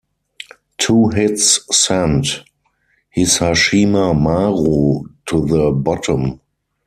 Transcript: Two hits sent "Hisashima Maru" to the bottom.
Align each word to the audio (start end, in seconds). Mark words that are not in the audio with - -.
Two 0.79 1.09
hits 1.09 1.59
sent 1.77 2.39
"Hisashima 3.15 4.19
Maru" 4.19 5.03
to 5.27 5.45
the 5.45 5.69
bottom. 5.69 6.39